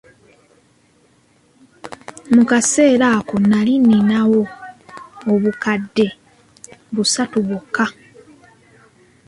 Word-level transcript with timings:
Mu 2.33 2.43
kaseera 2.49 3.07
ako 3.19 3.35
nali 3.49 3.73
ninawo 3.89 4.41
obukadde 5.33 6.07
busatu 6.95 7.37
bwokka. 7.47 7.85